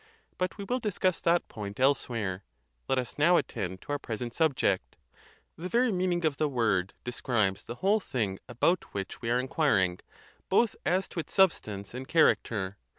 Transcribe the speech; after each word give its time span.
But 0.39 0.57
we 0.57 0.63
will 0.63 0.79
discuss 0.79 1.21
that 1.21 1.47
point 1.47 1.79
elsewhere: 1.79 2.43
let 2.89 2.97
us 2.97 3.19
now 3.19 3.37
attend 3.37 3.81
to 3.83 3.91
our 3.91 3.99
present 3.99 4.33
subject. 4.33 4.95
The 5.57 5.69
very 5.69 5.91
meaning 5.91 6.25
of 6.25 6.37
the 6.37 6.49
word 6.49 6.95
de 7.03 7.11
scribes 7.11 7.63
the 7.63 7.75
whole 7.85 7.99
thing 7.99 8.39
about 8.49 8.95
which 8.95 9.21
we 9.21 9.29
are 9.29 9.37
inquiring, 9.37 9.99
both 10.49 10.75
as 10.87 11.07
to 11.09 11.19
its 11.19 11.35
substance 11.35 11.93
and 11.93 12.07
character. 12.07 12.77